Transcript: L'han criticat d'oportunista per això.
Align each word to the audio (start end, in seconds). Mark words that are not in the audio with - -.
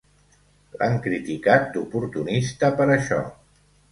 L'han 0.77 0.95
criticat 1.07 1.69
d'oportunista 1.75 2.73
per 2.79 2.87
això. 2.97 3.23